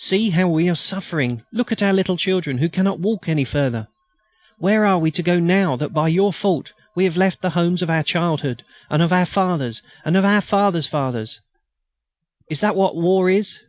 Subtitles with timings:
[0.00, 1.44] See how we are suffering.
[1.52, 3.86] Look at our little children, who cannot walk any further.
[4.58, 7.80] Where are we to go now that, by your fault, we have left the homes
[7.80, 11.38] of our childhood, and of our fathers and our fathers' fathers?
[12.50, 13.60] Is that what war is?"